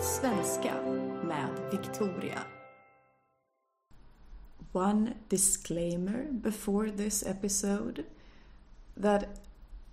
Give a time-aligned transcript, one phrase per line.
[0.00, 0.74] Svenska
[1.22, 2.44] med Victoria.
[4.72, 8.04] One disclaimer before this episode
[8.96, 9.28] that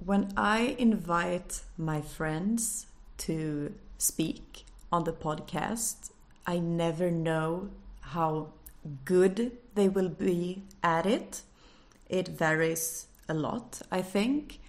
[0.06, 2.88] when I invite my friends
[3.18, 6.12] to speak on the podcast,
[6.48, 7.70] I never know
[8.02, 8.48] how
[9.06, 11.44] good they will be at it.
[12.10, 14.60] It varies a lot, I think.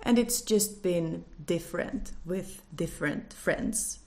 [0.00, 4.03] And it's just been different with different friends.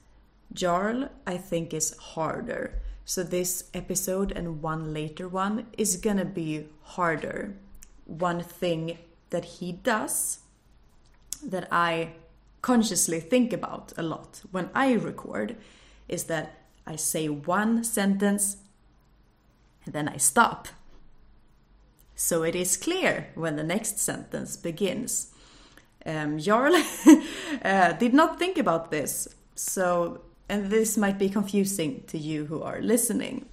[0.54, 2.82] Jarl, I think, is harder.
[3.06, 7.56] So this episode and one later one is gonna be harder.
[8.06, 8.98] One thing
[9.30, 10.40] that he does
[11.44, 12.14] that I
[12.62, 15.56] consciously think about a lot when I record
[16.08, 18.58] is that I say one sentence
[19.86, 20.68] and then I stop.
[22.16, 25.32] So it is clear when the next sentence begins.
[26.06, 26.74] Um, Jarl
[27.64, 32.62] uh, did not think about this, so and this might be confusing to you who
[32.62, 33.46] are listening.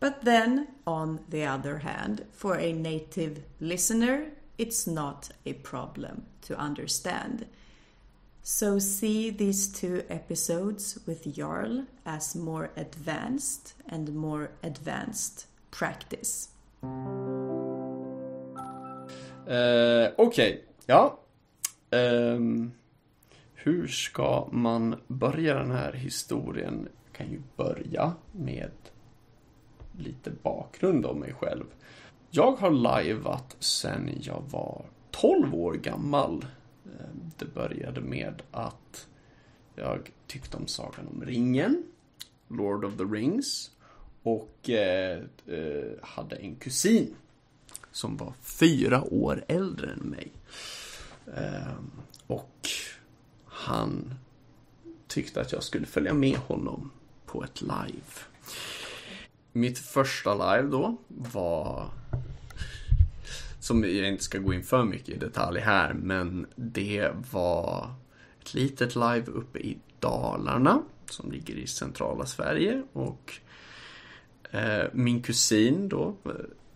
[0.00, 6.58] But then, on the other hand, for a native listener, it's not a problem to
[6.58, 7.46] understand.
[8.42, 16.48] So see these two episodes with Jarl as more advanced and more advanced practice.
[19.46, 21.18] Eh, Okej, ja.
[21.90, 22.72] Ehm,
[23.62, 26.88] hur ska man börja den här historien?
[27.04, 28.70] Jag kan ju börja med
[29.98, 31.64] lite bakgrund om mig själv.
[32.30, 36.46] Jag har lajvat sen jag var 12 år gammal.
[36.84, 37.06] Eh,
[37.38, 39.06] det började med att
[39.74, 41.82] jag tyckte om Sagan om ringen,
[42.48, 43.70] Lord of the Rings
[44.22, 47.14] och eh, eh, hade en kusin
[47.92, 50.32] som var fyra år äldre än mig.
[51.36, 51.76] Eh,
[52.26, 52.68] och
[53.60, 54.14] han
[55.08, 56.90] tyckte att jag skulle följa med honom
[57.26, 58.10] på ett live.
[59.52, 61.90] Mitt första live då var
[63.60, 67.94] som jag inte ska gå in för mycket i detalj här, men det var
[68.40, 73.34] ett litet live uppe i Dalarna som ligger i centrala Sverige och
[74.50, 76.32] eh, min kusin då eh,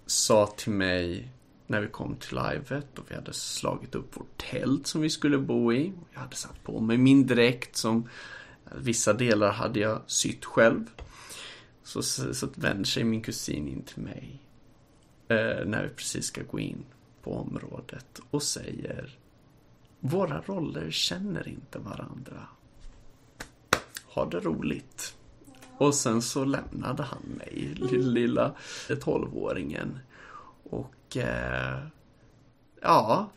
[0.06, 1.28] sa till mig
[1.66, 5.38] när vi kom till livet och vi hade slagit upp vårt tält som vi skulle
[5.38, 5.92] bo i.
[6.12, 8.08] Jag hade satt på mig min dräkt som
[8.76, 10.84] vissa delar hade jag sytt själv.
[11.82, 14.40] Så, så, så vänder sig min kusin in till mig
[15.28, 16.84] eh, när vi precis ska gå in
[17.22, 19.18] på området och säger
[20.06, 22.46] Våra roller känner inte varandra.
[24.06, 25.16] Ha det roligt.
[25.78, 28.54] Och sen så lämnade han mig, lilla
[29.00, 29.98] tolvåringen.
[30.70, 31.78] Och eh,
[32.80, 33.30] ja,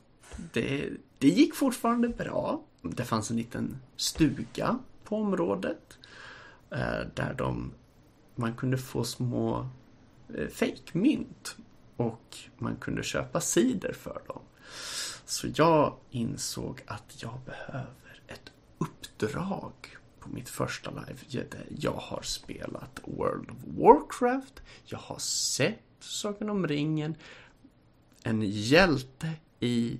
[0.53, 2.61] det, det gick fortfarande bra.
[2.81, 5.97] Det fanns en liten stuga på området.
[6.71, 7.73] Eh, där de,
[8.35, 9.69] man kunde få små
[10.35, 11.55] eh, fejkmynt.
[11.97, 14.41] Och man kunde köpa cider för dem.
[15.25, 19.73] Så jag insåg att jag behöver ett uppdrag
[20.19, 21.45] på mitt första live.
[21.69, 24.61] Jag har spelat World of Warcraft.
[24.85, 27.15] Jag har sett Sagan om ringen.
[28.27, 29.99] En hjälte i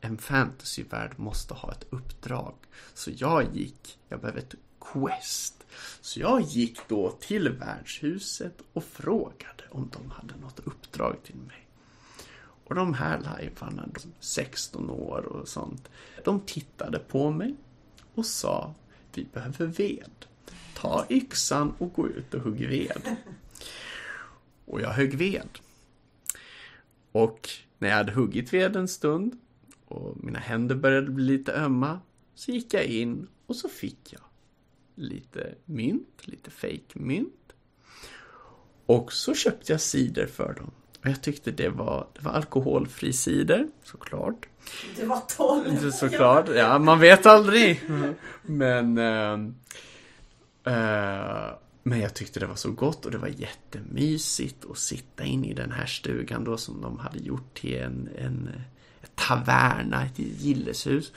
[0.00, 2.54] en fantasyvärld måste ha ett uppdrag.
[2.94, 5.66] Så jag gick, jag behöver ett quest.
[6.00, 11.68] Så jag gick då till värdshuset och frågade om de hade något uppdrag till mig.
[12.64, 13.88] Och de här lajvarna,
[14.20, 15.88] 16 år och sånt,
[16.24, 17.54] de tittade på mig
[18.14, 18.74] och sa
[19.14, 20.26] vi behöver ved.
[20.74, 23.16] Ta yxan och gå ut och hugg ved.
[24.64, 25.48] Och jag högg ved.
[27.12, 29.38] Och när jag hade huggit ved en stund
[29.84, 32.00] och mina händer började bli lite ömma
[32.34, 34.22] så gick jag in och så fick jag
[34.94, 37.52] lite mynt, lite fake-mynt.
[38.86, 40.70] Och så köpte jag cider för dem.
[41.00, 44.48] Och jag tyckte det var, det var alkoholfri cider, såklart.
[44.96, 45.90] Du var tolv!
[45.90, 47.82] Såklart, ja man vet aldrig.
[48.42, 49.40] Men äh,
[50.64, 51.52] äh,
[51.88, 55.54] men jag tyckte det var så gott och det var jättemysigt att sitta in i
[55.54, 58.50] den här stugan då som de hade gjort till en, en
[59.14, 61.12] taverna, ett gilleshus.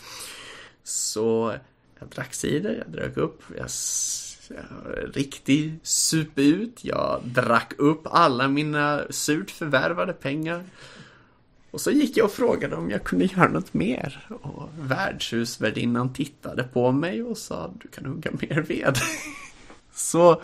[0.83, 1.53] Så
[1.99, 3.69] jag drack cider, jag drack upp, jag,
[4.49, 10.63] jag riktigt sup ut, jag drack upp alla mina surt förvärvade pengar.
[11.71, 14.27] Och så gick jag och frågade om jag kunde göra något mer.
[14.41, 18.97] Och värdshusvärdinnan tittade på mig och sa du kan hugga mer ved.
[19.91, 20.41] Så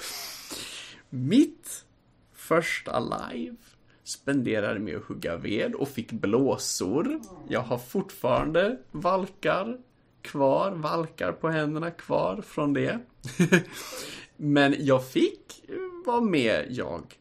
[1.10, 1.86] mitt
[2.34, 3.56] första live
[4.04, 7.22] spenderade med att hugga ved och fick blåsor.
[7.48, 9.78] Jag har fortfarande valkar
[10.22, 13.00] kvar, valkar på händerna kvar från det.
[14.38, 15.64] Men jag fick
[16.06, 17.18] vara med, jag.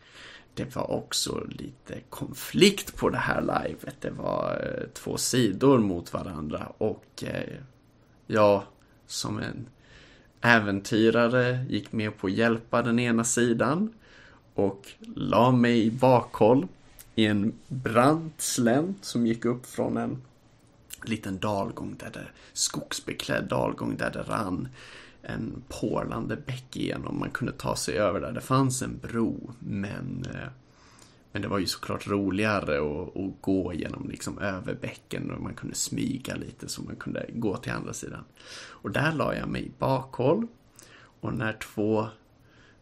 [0.54, 3.96] Det var också lite konflikt på det här livet.
[4.00, 7.56] Det var eh, två sidor mot varandra och eh, ja,
[8.26, 8.62] jag
[9.06, 9.66] som en
[10.40, 13.92] äventyrare gick med på att hjälpa den ena sidan
[14.54, 16.66] och la mig i bakhåll
[17.14, 20.22] i en brant slänt som gick upp från en
[21.04, 24.68] liten dalgång där det, skogsbeklädd dalgång där det rann
[25.22, 27.18] en porlande bäck igenom.
[27.18, 28.32] Man kunde ta sig över där.
[28.32, 30.48] Det fanns en bro, men eh,
[31.36, 35.54] men det var ju såklart roligare att, att gå genom liksom över bäcken och man
[35.54, 38.24] kunde smyga lite så man kunde gå till andra sidan.
[38.56, 40.46] Och där la jag mig i bakhåll.
[41.20, 42.06] Och när två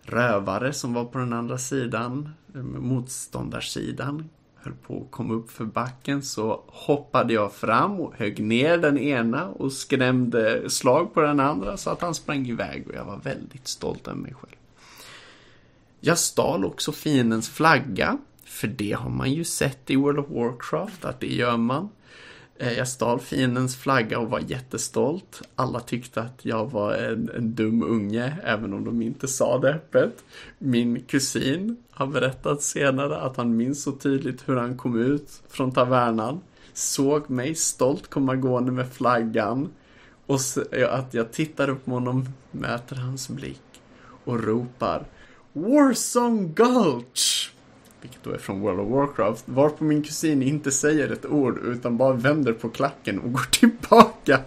[0.03, 5.65] rövare som var på den andra sidan, eh, motståndarsidan, höll på att komma upp för
[5.65, 11.41] backen så hoppade jag fram och högg ner den ena och skrämde slag på den
[11.41, 14.57] andra så att han sprang iväg och jag var väldigt stolt över mig själv.
[16.01, 21.05] Jag stal också fiendens flagga, för det har man ju sett i World of Warcraft
[21.05, 21.89] att det gör man.
[22.59, 25.43] Eh, jag stal fiendens flagga och var jättestolt.
[25.55, 29.75] Alla tyckte att jag var en, en dum unge, även om de inte sa det
[29.75, 30.25] öppet.
[30.59, 35.73] Min kusin har berättat senare att han minns så tydligt hur han kom ut från
[35.73, 36.41] tavernan,
[36.73, 39.69] såg mig stolt komma gående med flaggan
[40.27, 40.39] och
[40.89, 43.61] att jag tittar upp på honom, möter hans blick
[44.25, 45.07] och ropar
[45.53, 47.54] Warsong Gulch!
[48.05, 51.97] Vilket då är från World of Warcraft, varpå min kusin inte säger ett ord utan
[51.97, 54.41] bara vänder på klacken och går tillbaka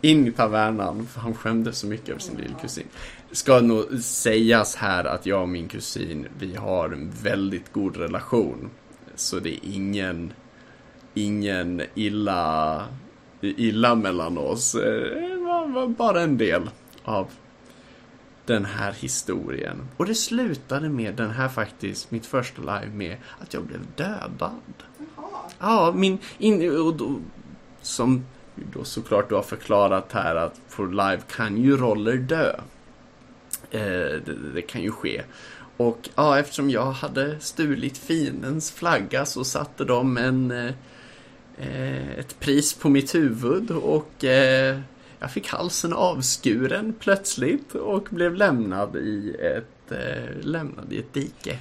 [0.00, 2.86] in i tavernan, för han skämdes så mycket över sin lillkusin.
[3.30, 7.96] Det ska nog sägas här att jag och min kusin, vi har en väldigt god
[7.96, 8.70] relation.
[9.14, 10.32] Så det är ingen,
[11.14, 12.84] ingen illa,
[13.40, 14.74] illa mellan oss.
[14.74, 16.70] Eh, bara en del
[17.04, 17.26] av
[18.46, 19.88] den här historien.
[19.96, 24.60] Och det slutade med den här faktiskt, mitt första live med att jag blev dödad.
[25.16, 25.50] Jaha.
[25.58, 26.18] Ja, min...
[26.38, 27.18] In, och då,
[27.82, 32.52] som då såklart du har förklarat här att på live kan ju roller dö.
[33.70, 33.80] Eh,
[34.24, 35.22] det, det, kan ju ske.
[35.76, 42.74] Och ja, eftersom jag hade stulit fiendens flagga så satte de en, eh, ett pris
[42.74, 44.80] på mitt huvud och eh,
[45.18, 51.58] jag fick halsen avskuren plötsligt och blev lämnad i ett, eh, lämnad i ett dike.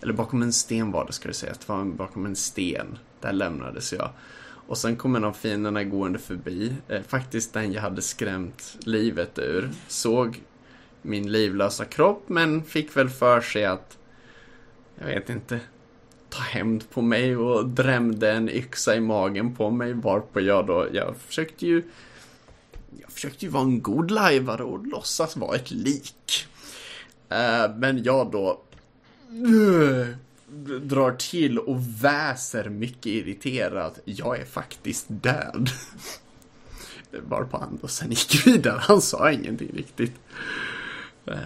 [0.00, 1.52] Eller bakom en sten var det ska du säga.
[1.52, 2.98] Det var bakom en sten.
[3.20, 4.10] Där lämnades jag.
[4.66, 6.74] Och sen kom en av fienderna gående förbi.
[6.88, 9.70] Eh, faktiskt den jag hade skrämt livet ur.
[9.88, 10.42] Såg
[11.02, 13.98] min livlösa kropp men fick väl för sig att
[14.98, 15.60] jag vet inte
[16.28, 20.86] ta hämnd på mig och drämde en yxa i magen på mig varpå jag då,
[20.92, 21.82] jag försökte ju
[23.00, 26.46] jag försökte ju vara en god lajvare och låtsas vara ett lik.
[27.32, 28.60] Uh, men jag då
[29.30, 30.06] uh,
[30.82, 33.98] drar till och väser mycket irriterat.
[34.04, 35.70] Jag är faktiskt död.
[37.28, 38.78] Varpå han då sen gick vidare.
[38.80, 40.14] Han sa ingenting riktigt.
[41.28, 41.36] Uh,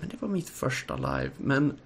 [0.00, 1.30] men det var mitt första live.
[1.36, 1.76] Men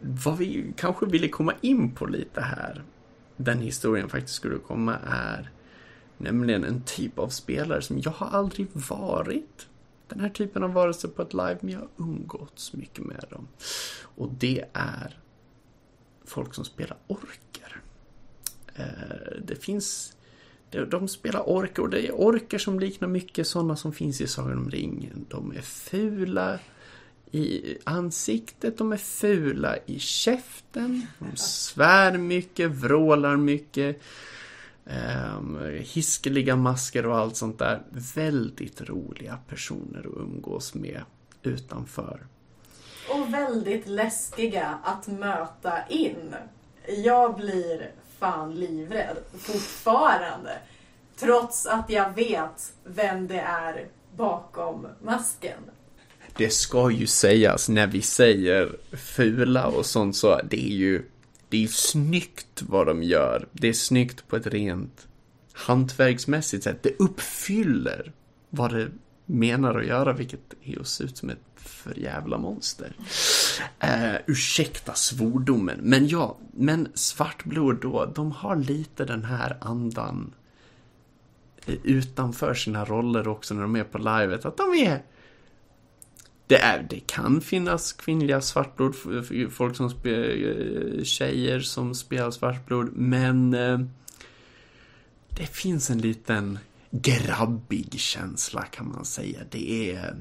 [0.00, 2.82] vad vi kanske ville komma in på lite här,
[3.36, 5.50] den historien faktiskt skulle komma, är
[6.20, 9.66] Nämligen en typ av spelare som jag har aldrig varit.
[10.08, 13.48] Den här typen av varelse på ett live, men jag har umgåtts mycket med dem.
[14.02, 15.18] Och det är
[16.24, 17.80] folk som spelar orker.
[18.74, 20.16] Eh, det finns
[20.90, 24.58] de spelar orker och det är orker som liknar mycket sådana som finns i Sagan
[24.58, 25.26] om ringen.
[25.28, 26.58] De är fula
[27.30, 34.02] i ansiktet, de är fula i käften, de svär mycket, vrålar mycket.
[34.90, 37.82] Um, hiskeliga masker och allt sånt där.
[38.14, 41.02] Väldigt roliga personer att umgås med
[41.42, 42.26] utanför.
[43.08, 46.34] Och väldigt läskiga att möta in.
[47.04, 50.58] Jag blir fan livrädd fortfarande.
[51.16, 55.60] Trots att jag vet vem det är bakom masken.
[56.36, 61.02] Det ska ju sägas när vi säger fula och sånt så det är ju
[61.50, 63.48] det är snyggt vad de gör.
[63.52, 65.08] Det är snyggt på ett rent
[65.52, 66.82] hantverksmässigt sätt.
[66.82, 68.12] Det uppfyller
[68.50, 68.88] vad det
[69.26, 72.92] menar att göra, vilket är att se ut som ett för jävla monster.
[73.78, 80.34] Eh, ursäkta svordomen, men ja, men Svartblod då, de har lite den här andan
[81.66, 85.02] eh, utanför sina roller också när de är på livet, att de är
[86.50, 88.94] det, är, det kan finnas kvinnliga svartblod,
[89.50, 93.78] folk som spelar, eh, tjejer som spelar svartblod, men eh,
[95.28, 96.58] det finns en liten
[96.90, 99.38] grabbig känsla kan man säga.
[99.50, 100.16] Det är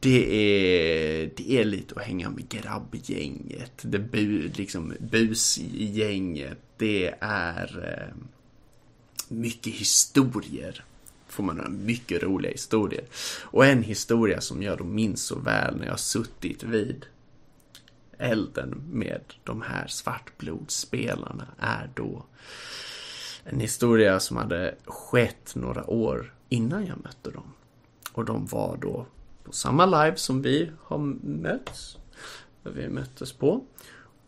[0.00, 3.72] det är, det är lite att hänga med grabbgänget.
[3.82, 6.58] Det bu, liksom busgänget.
[6.76, 8.14] Det är eh,
[9.28, 10.84] mycket historier.
[11.28, 13.04] Får man höra mycket roliga historier.
[13.42, 17.06] Och en historia som jag då minns så väl när jag suttit vid
[18.18, 22.24] elden med de här svartblodsspelarna är då
[23.44, 27.52] en historia som hade skett några år innan jag mötte dem.
[28.12, 29.06] Och de var då
[29.44, 31.96] på samma live som vi har mötts.
[32.62, 33.64] Vi möttes på.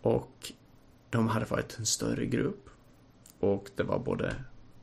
[0.03, 0.53] Och
[1.11, 2.69] de hade varit en större grupp.
[3.41, 4.35] Och det var både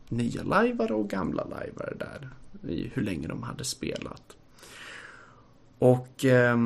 [0.10, 2.30] nya lajvare och gamla lajvare där.
[2.72, 4.38] I hur länge de hade spelat.
[5.80, 6.58] Och eh,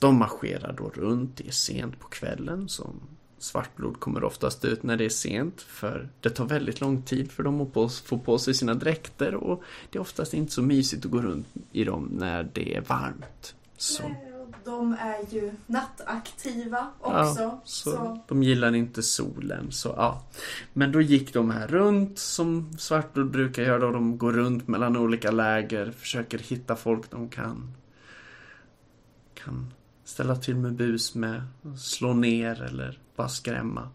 [0.00, 1.36] de marscherar då runt.
[1.36, 3.00] Det är sent på kvällen som
[3.38, 7.42] Svartblod kommer oftast ut när det är sent för det tar väldigt lång tid för
[7.42, 11.10] dem att få på sig sina dräkter och det är oftast inte så mysigt att
[11.10, 13.54] gå runt i dem när det är varmt.
[13.76, 14.02] Så
[14.66, 17.42] de är ju nattaktiva också.
[17.42, 19.72] Ja, så, så, De gillar inte solen.
[19.72, 20.22] Så, ja.
[20.72, 23.92] Men då gick de här runt som Svartblod brukar göra.
[23.92, 27.74] De går runt mellan olika läger, försöker hitta folk de kan,
[29.34, 29.72] kan
[30.04, 31.42] ställa till med bus med,
[31.78, 33.88] slå ner eller bara skrämma.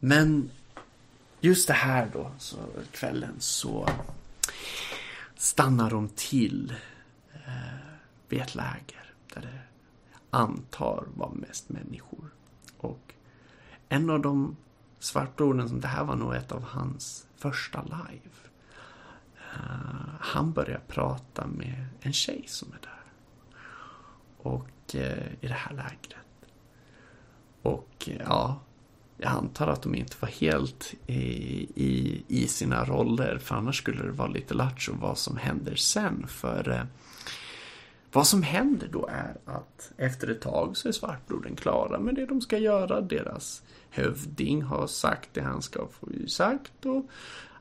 [0.00, 0.50] Men
[1.40, 2.56] just det här då, så
[2.90, 3.88] kvällen, så
[5.36, 6.72] stannar de till
[8.34, 9.60] eh, vid ett läger där det
[10.30, 12.30] antar var mest människor.
[12.78, 13.14] Och
[13.88, 14.56] en av de
[14.98, 18.30] svartbrodern, som det här var nog ett av hans första live.
[19.56, 23.04] Uh, han börjar prata med en tjej som är där.
[24.38, 26.16] Och uh, i det här lägret.
[27.62, 28.60] Och eh, ja,
[29.16, 31.22] jag antar att de inte var helt i,
[31.74, 33.38] i, i sina roller.
[33.38, 36.26] För annars skulle det vara lite lattjo vad som händer sen.
[36.28, 36.86] För
[38.14, 42.26] vad som händer då är att efter ett tag så är svartbloden klara med det
[42.26, 43.00] de ska göra.
[43.00, 46.86] Deras hövding har sagt det han ska få sagt.
[46.86, 47.06] Och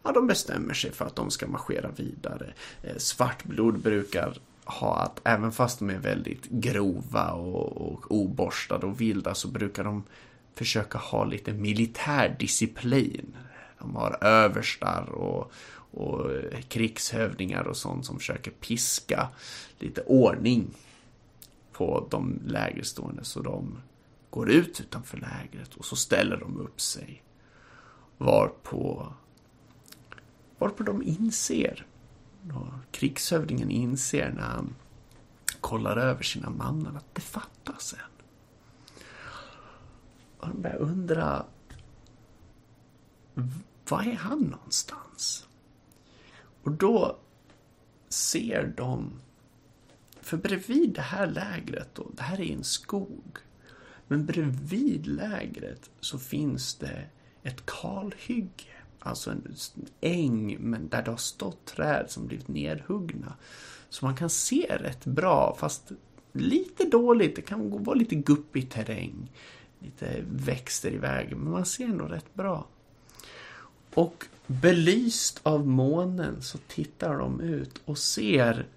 [0.04, 2.54] ja, de bestämmer sig för att de ska marschera vidare.
[2.84, 9.02] Eh, svartblod brukar ha att även fast de är väldigt grova och, och oborstade och
[9.02, 10.04] vilda så brukar de
[10.56, 13.36] försöka ha lite militär disciplin.
[13.80, 15.52] De har överstar och,
[15.94, 19.30] och eh, krigshövdingar och sånt som försöker piska
[19.80, 20.68] lite ordning
[21.72, 23.78] på de lägerstående så de
[24.30, 27.24] går ut utanför lägret och så ställer de upp sig.
[28.18, 29.14] Varpå,
[30.58, 31.86] varpå de inser
[32.54, 34.76] och krigshövdingen inser när han
[35.62, 38.26] kollar över sina mannar att det fattas en.
[40.38, 41.46] Och de börjar undra
[43.90, 45.48] var är han någonstans?
[46.64, 47.18] Och då
[48.10, 49.12] ser de,
[50.22, 53.38] för bredvid det här lägret då, det här är en skog.
[54.08, 57.06] Men bredvid lägret så finns det
[57.44, 59.56] ett kalhygge alltså en
[60.02, 63.34] äng, men där det har stått träd som blivit nedhuggna.
[63.90, 65.92] Så man kan se rätt bra, fast
[66.32, 67.36] lite dåligt.
[67.36, 69.32] Det kan vara lite guppig terräng.
[69.80, 72.68] Lite växter i vägen, men man ser ändå rätt bra.
[73.94, 78.68] Och belyst av månen så tittar de ut och ser,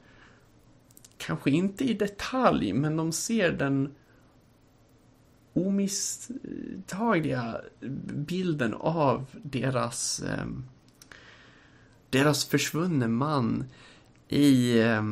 [1.16, 3.94] kanske inte i detalj, men de ser den
[5.52, 7.60] omisstagliga
[8.14, 10.46] bilden av deras eh,
[12.10, 13.64] deras försvunne man
[14.28, 15.02] i eh,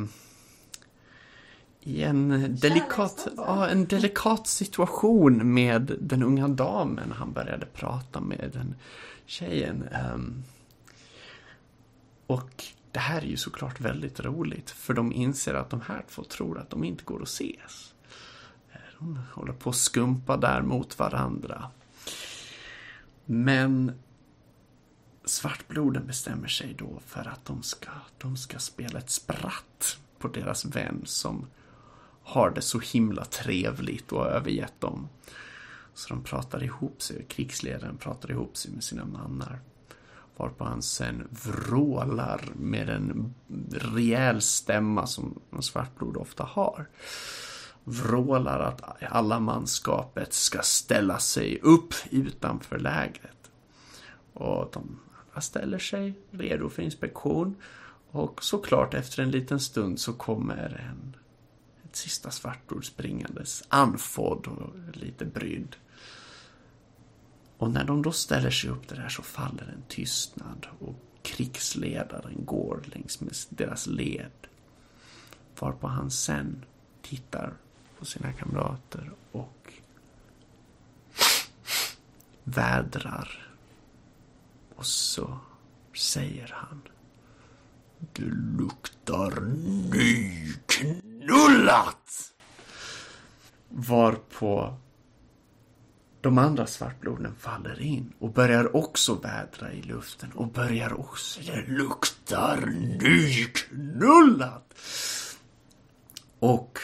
[1.87, 7.11] i en delikat, ja, en delikat situation med den unga damen.
[7.11, 8.75] Han började prata med den
[9.25, 9.89] tjejen.
[10.13, 10.43] Um,
[12.27, 16.23] och det här är ju såklart väldigt roligt för de inser att de här två
[16.23, 17.93] tror att de inte går att ses.
[18.71, 21.71] Eh, de håller på att skumpa där mot varandra.
[23.25, 23.91] Men
[25.25, 30.65] svartbloden bestämmer sig då för att de ska, de ska spela ett spratt på deras
[30.65, 31.47] vän som
[32.23, 35.09] har det så himla trevligt och har övergett dem.
[35.95, 39.59] Så de pratar ihop sig, krigsledaren pratar ihop sig med sina mannar.
[40.37, 43.33] Varpå han sen vrålar med en
[43.71, 46.87] rejäl stämma som en svartblod ofta har
[47.85, 53.51] vrålar att alla manskapet ska ställa sig upp utanför lägret.
[54.33, 54.99] Och de
[55.41, 57.55] ställer sig redo för inspektion.
[58.11, 61.15] Och såklart efter en liten stund så kommer en
[61.85, 65.75] ett sista svartblod springandes, andfådd och lite brydd.
[67.65, 72.83] Och när de då ställer sig upp där så faller en tystnad och krigsledaren går
[72.85, 74.31] längs med deras led.
[75.59, 76.65] Varpå han sen
[77.01, 77.53] tittar
[77.99, 79.73] på sina kamrater och
[82.43, 83.51] vädrar.
[84.75, 85.37] Och så
[85.95, 86.81] säger han.
[87.99, 88.25] Det
[88.57, 89.41] luktar
[89.91, 92.33] nyknullat!
[93.69, 94.77] Varpå
[96.25, 101.41] de andra svartbloden faller in och börjar också vädra i luften och börjar också...
[101.45, 102.65] Det luktar
[103.01, 104.73] nyknullat!
[106.39, 106.79] Och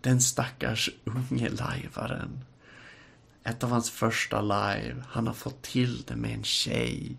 [0.00, 2.44] den stackars unge lajvaren.
[3.44, 5.04] Ett av hans första live.
[5.08, 7.16] Han har fått till det med en tjej.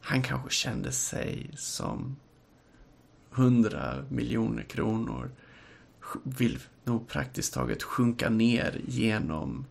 [0.00, 2.16] Han kanske kände sig som
[3.30, 5.30] hundra miljoner kronor.
[6.22, 9.66] Vill nog praktiskt taget sjunka ner genom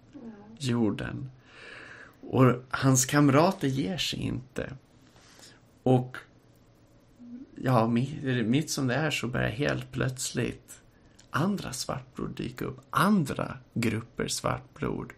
[0.64, 1.32] jorden.
[2.22, 4.74] Och hans kamrater ger sig inte.
[5.84, 6.18] Och
[7.56, 10.82] ja, mitt som det är så börjar helt plötsligt
[11.32, 12.80] andra svartblod dyka upp.
[12.90, 15.14] Andra grupper svartblod.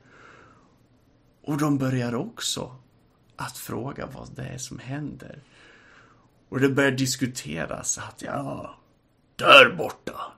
[1.42, 2.76] Och de börjar också
[3.36, 5.40] att fråga vad det är som händer.
[6.50, 8.76] Och det börjar diskuteras att ja,
[9.36, 10.34] där borta,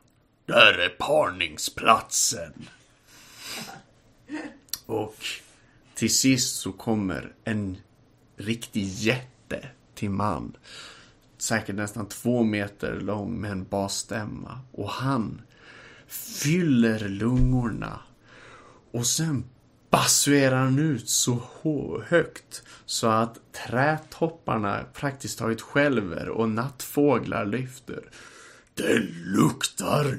[0.46, 2.68] där är parningsplatsen.
[4.86, 5.16] Och
[5.96, 7.78] till sist så kommer en
[8.38, 10.58] riktig jätte till man.
[11.38, 14.60] Säkert nästan två meter lång med en basstämma.
[14.72, 15.42] Och han
[16.08, 18.00] fyller lungorna.
[18.92, 19.44] Och sen
[19.90, 21.42] basuerar han ut så
[22.08, 23.38] högt så att
[23.68, 28.10] trädtopparna praktiskt taget skälver och nattfåglar lyfter.
[28.74, 30.16] Det luktar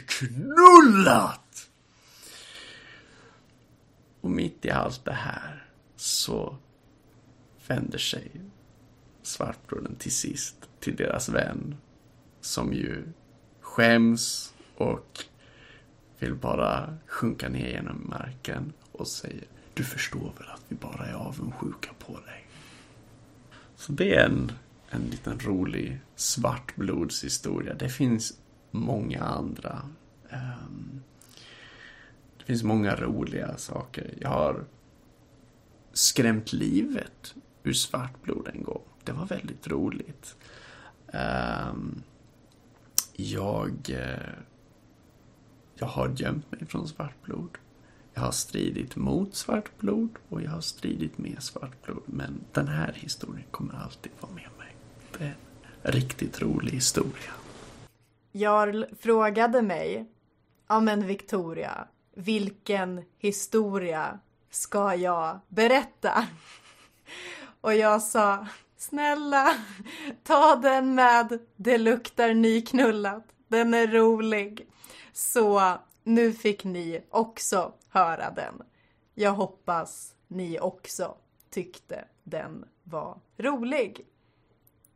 [0.00, 1.43] nyknullat!
[4.24, 5.64] Och mitt i allt det här
[5.96, 6.56] så
[7.66, 8.30] vänder sig
[9.22, 11.76] svartbrodern till sist till deras vän.
[12.40, 13.04] Som ju
[13.60, 15.24] skäms och
[16.18, 21.14] vill bara sjunka ner genom marken och säger Du förstår väl att vi bara är
[21.14, 22.46] avundsjuka på dig.
[23.76, 24.52] Så det är en,
[24.90, 27.74] en liten rolig svartblodshistoria.
[27.74, 28.38] Det finns
[28.70, 29.82] många andra.
[30.30, 31.02] Um,
[32.44, 34.14] det finns många roliga saker.
[34.20, 34.64] Jag har
[35.92, 38.82] skrämt livet ur svartblod en gång.
[39.04, 40.36] Det var väldigt roligt.
[41.12, 42.02] Ehm,
[43.12, 44.34] jag, eh,
[45.74, 47.58] jag har gömt mig från svartblod.
[48.14, 52.02] Jag har stridit mot svartblod och jag har stridit med svartblod.
[52.06, 54.76] Men den här historien kommer alltid vara med mig.
[55.18, 55.34] Det är
[55.82, 57.32] en riktigt rolig historia.
[58.32, 60.06] Jarl frågade mig,
[60.68, 64.18] ja men Victoria, vilken historia
[64.50, 66.26] ska jag berätta?
[67.60, 68.46] Och jag sa,
[68.76, 69.54] snälla,
[70.22, 73.24] ta den med Det luktar nyknullat.
[73.48, 74.66] Den är rolig.
[75.12, 78.62] Så nu fick ni också höra den.
[79.14, 81.14] Jag hoppas ni också
[81.50, 84.06] tyckte den var rolig.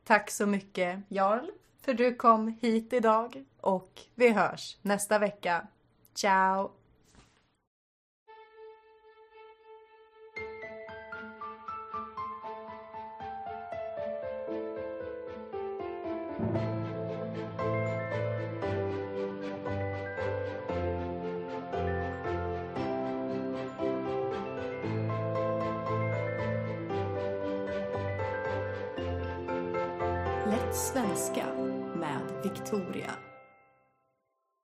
[0.04, 1.50] Tack så mycket Jarl
[1.80, 5.66] för du kom hit idag och vi hörs nästa vecka.
[6.14, 6.77] Ciao!